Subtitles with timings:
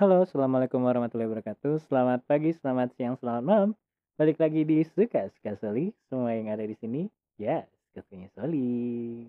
[0.00, 1.84] Halo, Assalamualaikum warahmatullahi wabarakatuh.
[1.84, 3.70] Selamat pagi, selamat siang, selamat malam.
[4.16, 5.92] Balik lagi di Suka Suka Soli.
[6.08, 7.04] Semua yang ada di sini,
[7.36, 9.28] ya, suka suka Soli.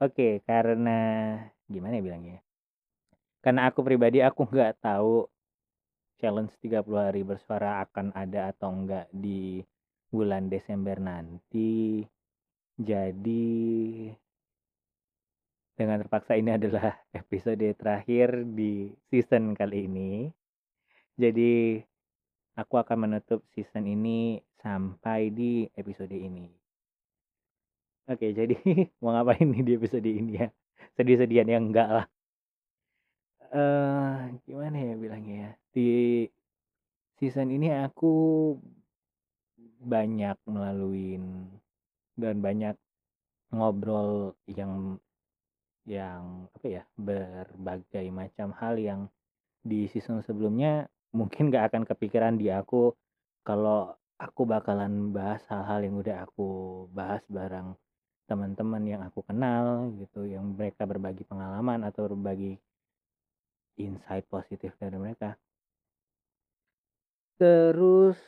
[0.00, 1.36] Oke, karena
[1.68, 2.40] gimana ya bilangnya?
[3.44, 5.28] Karena aku pribadi aku nggak tahu
[6.24, 9.60] challenge 30 hari bersuara akan ada atau enggak di
[10.08, 12.00] bulan Desember nanti.
[12.80, 13.44] Jadi
[15.76, 20.32] dengan terpaksa ini adalah episode terakhir di season kali ini.
[21.16, 21.80] Jadi
[22.56, 26.48] aku akan menutup season ini sampai di episode ini.
[28.08, 28.56] Oke, jadi
[29.04, 30.48] mau ngapain nih di episode ini ya?
[30.96, 32.06] Sedih-sedihan yang enggak lah.
[33.46, 34.16] Eh, uh,
[34.48, 35.50] gimana ya bilangnya ya?
[35.76, 35.88] Di
[37.20, 38.56] season ini aku
[39.86, 41.52] banyak melaluin
[42.16, 42.74] dan banyak
[43.52, 44.98] ngobrol yang
[45.86, 49.00] yang apa ya berbagai macam hal yang
[49.62, 52.92] di season sebelumnya mungkin gak akan kepikiran di aku.
[53.46, 56.48] Kalau aku bakalan bahas hal-hal yang udah aku
[56.90, 57.78] bahas bareng
[58.26, 62.58] teman-teman yang aku kenal gitu yang mereka berbagi pengalaman atau berbagi
[63.78, 65.38] insight positif dari mereka.
[67.38, 68.18] Terus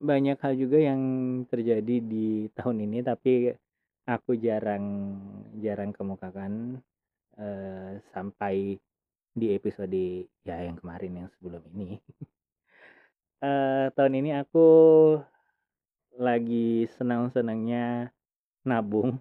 [0.00, 1.02] banyak hal juga yang
[1.50, 3.52] terjadi di tahun ini tapi
[4.08, 5.18] aku jarang
[5.60, 6.80] jarang kemukakan
[8.12, 8.76] sampai
[9.32, 11.98] di episode ya yang kemarin yang sebelum ini.
[13.42, 14.70] Uh, tahun ini aku
[16.14, 18.14] lagi senang-senangnya
[18.62, 19.18] nabung.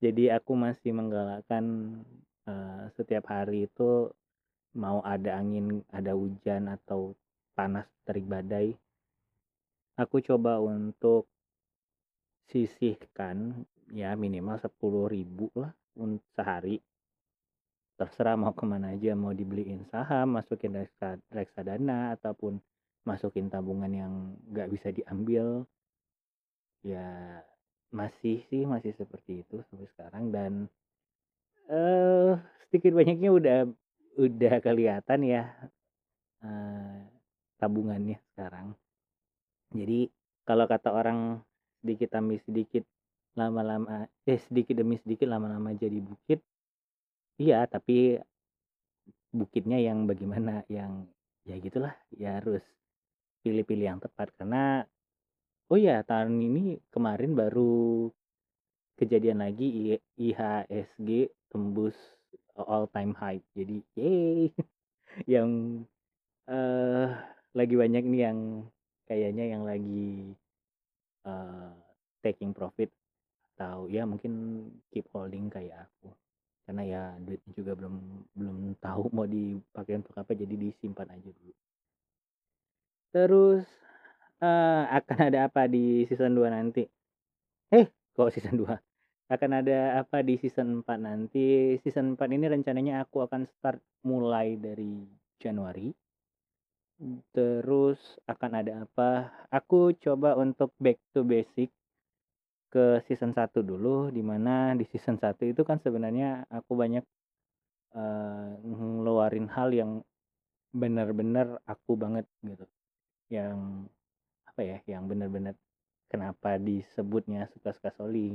[0.00, 1.92] Jadi aku masih menggalakkan
[2.48, 4.08] uh, setiap hari itu
[4.72, 7.12] mau ada angin ada hujan atau
[7.52, 8.80] panas terik badai
[9.98, 11.26] aku coba untuk
[12.48, 15.74] sisihkan ya minimal 10 ribu lah
[18.08, 20.72] terserah mau ke mana aja mau dibeliin saham masukin
[21.28, 22.56] reksadana ataupun
[23.04, 24.12] masukin tabungan yang
[24.48, 25.68] nggak bisa diambil.
[26.80, 27.44] Ya
[27.92, 30.24] masih sih masih seperti itu sampai sekarang.
[30.32, 30.52] Dan
[31.68, 33.58] uh, sedikit banyaknya udah
[34.16, 35.44] udah kelihatan ya
[36.40, 37.04] uh,
[37.60, 38.72] tabungannya sekarang.
[39.76, 40.08] Jadi
[40.48, 41.44] kalau kata orang
[41.84, 42.88] sedikit demi sedikit
[43.36, 46.40] lama-lama eh sedikit demi sedikit lama-lama jadi bukit
[47.38, 48.18] Iya, tapi
[49.30, 51.06] bukitnya yang bagaimana, yang
[51.46, 52.62] ya gitulah, ya harus
[53.46, 54.82] pilih-pilih yang tepat karena
[55.70, 58.10] oh ya tahun ini kemarin baru
[58.98, 61.94] kejadian lagi IHSG tembus
[62.58, 63.38] all time high.
[63.54, 64.50] Jadi, yay.
[65.38, 65.82] yang
[66.50, 67.06] uh,
[67.54, 68.66] lagi banyak nih yang
[69.06, 70.34] kayaknya yang lagi
[71.22, 71.70] uh,
[72.20, 72.90] taking profit
[73.54, 76.10] atau ya mungkin keep holding kayak aku
[76.68, 77.96] karena ya duitnya juga belum
[78.36, 81.54] belum tahu mau dipakai untuk apa jadi disimpan aja dulu.
[83.08, 83.64] Terus
[84.44, 86.84] uh, akan ada apa di season 2 nanti?
[87.72, 88.68] Eh kok season 2
[89.32, 91.80] akan ada apa di season 4 nanti?
[91.80, 95.08] Season 4 ini rencananya aku akan start mulai dari
[95.40, 95.88] Januari.
[97.32, 97.96] Terus
[98.28, 99.32] akan ada apa?
[99.48, 101.72] Aku coba untuk back to basic
[102.68, 107.04] ke season 1 dulu di mana di season 1 itu kan sebenarnya aku banyak
[107.96, 110.04] uh, ngeluarin hal yang
[110.72, 112.66] bener-bener aku banget gitu.
[113.32, 113.88] Yang
[114.48, 115.54] apa ya yang bener-bener
[116.08, 118.34] kenapa disebutnya suka-suka soli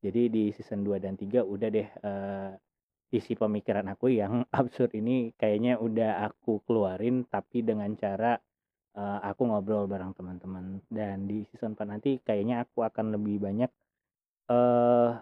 [0.00, 2.52] jadi di season 2 dan 3 udah deh uh,
[3.12, 8.36] isi pemikiran aku yang absurd ini kayaknya udah aku keluarin tapi dengan cara
[8.96, 10.80] uh, aku ngobrol bareng teman-teman.
[10.90, 13.70] Dan di season 4 nanti kayaknya aku akan lebih banyak
[14.50, 15.18] uh,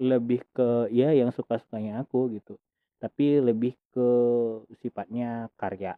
[0.00, 2.56] lebih ke ya yang suka-sukanya aku gitu.
[3.00, 4.08] Tapi lebih ke
[4.80, 5.96] sifatnya karya.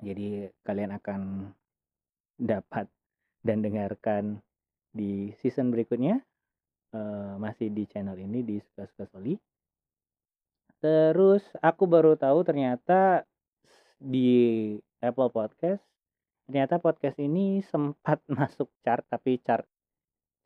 [0.00, 1.20] Jadi kalian akan
[2.36, 2.84] dapat
[3.40, 4.44] dan dengarkan
[4.92, 6.20] di season berikutnya
[6.92, 9.36] uh, masih di channel ini di suka-suka soli.
[10.80, 13.24] Terus aku baru tahu ternyata
[13.96, 15.82] di Apple Podcast
[16.46, 19.66] ternyata podcast ini sempat masuk chart tapi chart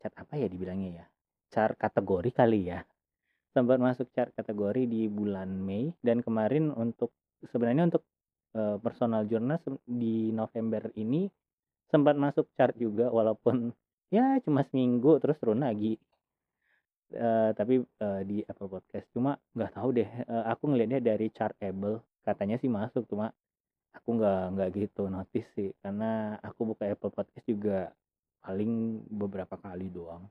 [0.01, 1.05] chart apa ya dibilangnya ya?
[1.53, 2.81] Chart kategori kali ya.
[3.53, 7.13] Sempat masuk chart kategori di bulan Mei dan kemarin untuk
[7.45, 8.03] sebenarnya untuk
[8.57, 11.29] uh, personal journal di November ini
[11.91, 13.69] sempat masuk chart juga walaupun
[14.15, 16.01] ya cuma seminggu terus turun lagi.
[17.11, 21.59] Uh, tapi uh, di Apple Podcast cuma nggak tahu deh uh, aku ngelihatnya dari chart
[21.59, 23.33] Apple katanya sih masuk cuma
[23.91, 25.69] aku nggak nggak gitu notice sih.
[25.83, 27.91] Karena aku buka Apple Podcast juga
[28.41, 30.25] paling beberapa kali doang.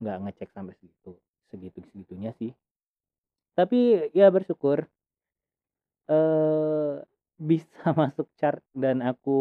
[0.00, 1.12] Nggak ngecek sampai segitu
[1.52, 2.52] segitu segitunya sih.
[3.54, 4.88] Tapi ya bersyukur
[6.10, 6.94] eh
[7.34, 9.38] bisa masuk chart dan aku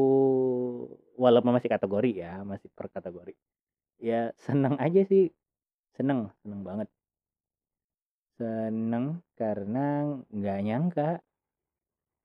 [1.20, 3.36] walaupun masih kategori ya masih per kategori
[4.02, 5.32] ya seneng aja sih.
[5.96, 6.90] Seneng seneng banget.
[8.38, 11.10] Seneng karena nggak nyangka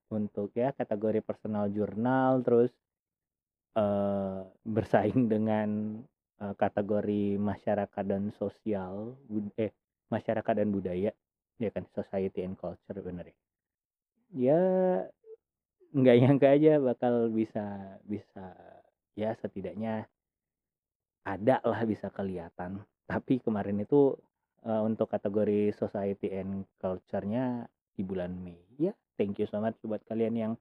[0.08, 2.72] untuk ya kategori personal jurnal terus
[3.76, 6.00] uh, bersaing dengan
[6.40, 9.16] uh, kategori masyarakat dan sosial
[9.60, 9.72] eh
[10.08, 11.12] masyarakat dan budaya
[11.58, 13.36] ya kan society and culture bener ya.
[14.28, 14.62] Ya
[15.92, 18.52] nggak nyangka aja bakal bisa bisa
[19.16, 20.08] ya setidaknya
[21.24, 22.80] ada lah bisa kelihatan.
[23.08, 24.16] Tapi kemarin itu
[24.64, 30.00] uh, untuk kategori society and culture-nya di bulan Mei ya thank you so much buat
[30.06, 30.52] kalian yang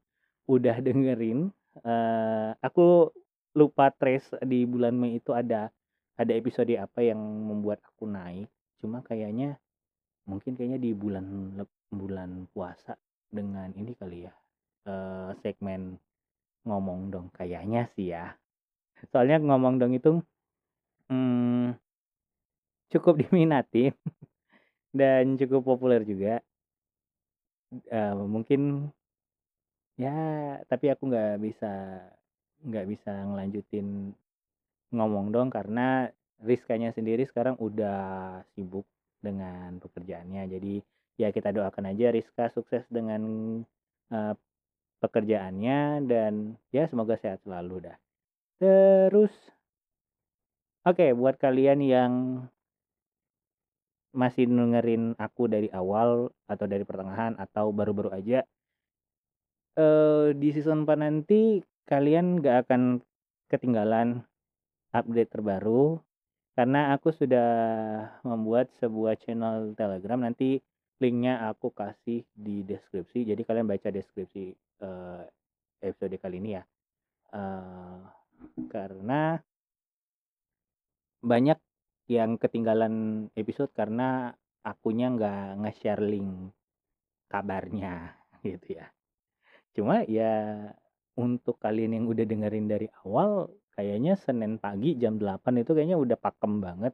[0.49, 1.53] udah dengerin.
[1.85, 3.13] Uh, aku
[3.53, 5.69] lupa trace di bulan Mei itu ada
[6.17, 8.49] ada episode apa yang membuat aku naik.
[8.81, 9.61] Cuma kayaknya
[10.25, 11.53] mungkin kayaknya di bulan
[11.93, 12.97] bulan puasa
[13.29, 14.33] dengan ini kali ya
[14.89, 16.01] uh, segmen
[16.65, 17.27] ngomong dong.
[17.29, 18.33] Kayaknya sih ya.
[19.13, 20.17] Soalnya ngomong dong itu
[21.13, 21.77] hmm,
[22.89, 23.93] cukup diminati
[24.89, 26.41] dan cukup populer juga
[27.71, 28.91] uh, mungkin
[29.97, 30.13] ya
[30.69, 32.01] tapi aku nggak bisa
[32.63, 34.13] nggak bisa ngelanjutin
[34.93, 38.85] ngomong dong karena Rizkanya sendiri sekarang udah sibuk
[39.17, 40.45] dengan pekerjaannya.
[40.45, 40.85] Jadi
[41.17, 43.21] ya kita doakan aja Rizka sukses dengan
[44.13, 44.37] uh,
[45.01, 47.97] pekerjaannya dan ya semoga sehat selalu dah.
[48.61, 49.33] Terus
[50.85, 52.13] oke buat kalian yang
[54.15, 58.43] masih dengerin aku dari awal atau dari pertengahan atau baru-baru aja
[59.77, 62.99] uh, di season 4 nanti kalian gak akan
[63.47, 64.25] ketinggalan
[64.91, 66.01] update terbaru
[66.57, 67.49] karena aku sudah
[68.25, 70.25] membuat sebuah channel telegram.
[70.25, 70.57] Nanti
[70.97, 73.29] linknya aku kasih di deskripsi.
[73.29, 75.21] Jadi kalian baca deskripsi uh,
[75.85, 76.63] episode kali ini ya.
[77.29, 78.01] Uh,
[78.73, 79.37] karena
[81.21, 81.61] banyak
[82.07, 84.31] yang ketinggalan episode karena
[84.63, 86.51] akunya nggak nge-share link
[87.27, 88.15] kabarnya
[88.47, 88.87] gitu ya
[89.75, 90.71] cuma ya
[91.17, 96.17] untuk kalian yang udah dengerin dari awal kayaknya Senin pagi jam 8 itu kayaknya udah
[96.17, 96.93] pakem banget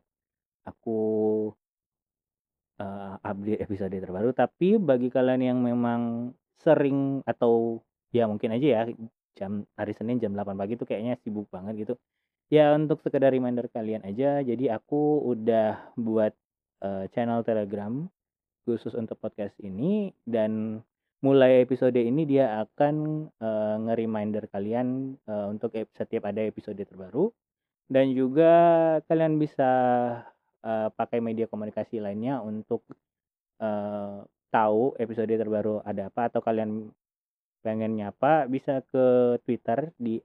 [0.68, 1.00] aku
[2.80, 4.32] uh, update episode terbaru.
[4.36, 7.84] Tapi bagi kalian yang memang sering atau
[8.14, 8.82] ya mungkin aja ya
[9.34, 11.94] jam hari Senin jam 8 pagi itu kayaknya sibuk banget gitu.
[12.52, 16.36] Ya untuk sekedar reminder kalian aja, jadi aku udah buat
[16.84, 18.08] uh, channel Telegram
[18.64, 20.84] khusus untuk podcast ini dan
[21.24, 27.32] mulai episode ini dia akan uh, nge-reminder kalian uh, untuk setiap ada episode terbaru.
[27.88, 28.52] Dan juga
[29.08, 29.72] kalian bisa
[30.64, 32.84] uh, pakai media komunikasi lainnya untuk
[33.60, 36.92] uh, tahu episode terbaru ada apa atau kalian
[37.64, 40.20] pengen nyapa bisa ke Twitter di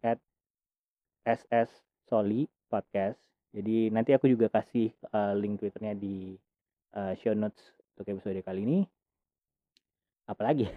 [2.08, 3.20] @ssoli podcast.
[3.52, 6.32] Jadi nanti aku juga kasih uh, link Twitternya di
[6.96, 7.60] uh, show notes
[7.96, 8.80] untuk episode kali ini.
[10.24, 10.72] Apalagi?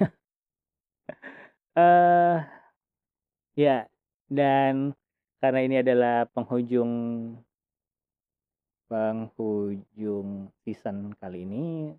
[1.80, 2.44] uh,
[3.64, 3.88] ya
[4.32, 4.96] dan
[5.44, 6.92] karena ini adalah penghujung
[8.92, 11.96] penghujung season kali ini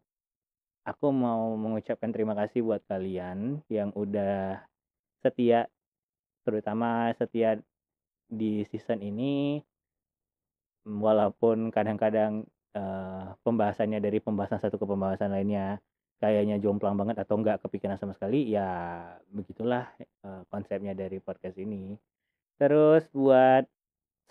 [0.84, 4.61] aku mau mengucapkan terima kasih buat kalian yang udah
[5.25, 5.70] setia
[6.43, 7.56] terutama setia
[8.32, 9.60] di season ini
[10.89, 15.77] walaupun kadang-kadang uh, pembahasannya dari pembahasan satu ke pembahasan lainnya
[16.17, 19.93] kayaknya jomplang banget atau enggak kepikiran sama sekali ya begitulah
[20.24, 21.94] uh, konsepnya dari podcast ini
[22.56, 23.69] terus buat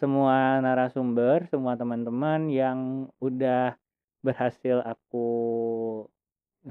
[0.02, 3.78] semua narasumber, semua teman-teman yang udah
[4.26, 5.30] berhasil aku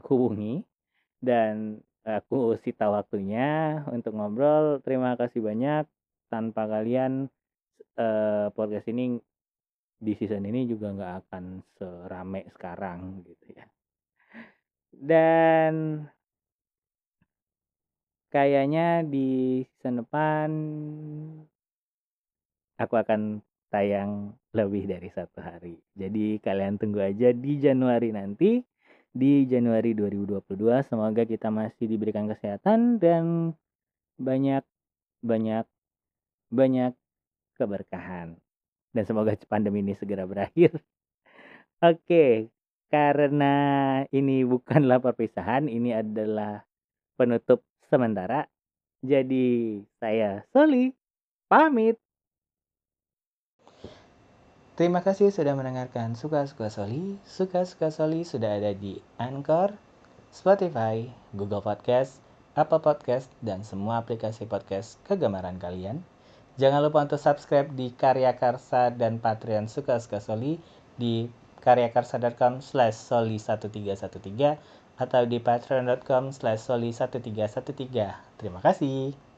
[0.03, 0.67] hubungi
[1.23, 4.83] dan aku sita waktunya untuk ngobrol.
[4.83, 5.87] Terima kasih banyak.
[6.31, 7.27] Tanpa kalian
[7.99, 9.19] eh, podcast ini
[10.01, 11.45] di season ini juga nggak akan
[11.77, 13.67] serame sekarang gitu ya.
[14.91, 16.07] Dan
[18.31, 20.51] kayaknya di season depan
[22.81, 25.79] aku akan tayang lebih dari satu hari.
[25.95, 28.63] Jadi kalian tunggu aja di Januari nanti.
[29.11, 33.51] Di Januari 2022 semoga kita masih diberikan kesehatan dan
[34.23, 34.63] banyak
[35.19, 35.67] banyak
[36.50, 36.92] banyak
[37.57, 38.37] keberkahan.
[38.90, 40.75] Dan semoga pandemi ini segera berakhir.
[41.90, 42.50] Oke,
[42.90, 43.54] karena
[44.11, 46.66] ini bukanlah perpisahan, ini adalah
[47.14, 48.50] penutup sementara.
[49.00, 50.92] Jadi saya Soli
[51.49, 51.97] pamit.
[54.76, 57.21] Terima kasih sudah mendengarkan Suka-Suka Soli.
[57.28, 59.76] Suka-Suka Soli sudah ada di Anchor,
[60.33, 61.04] Spotify,
[61.37, 62.16] Google Podcast,
[62.57, 66.00] Apple Podcast, dan semua aplikasi podcast kegemaran kalian.
[66.59, 70.59] Jangan lupa untuk subscribe di Karya Karsa dan Patreon Suka-Suka Soli
[70.99, 71.30] di
[71.61, 74.59] karyakarsa.com slash soli1313
[75.00, 78.40] atau di patreon.com slash soli1313.
[78.40, 79.30] Terima kasih.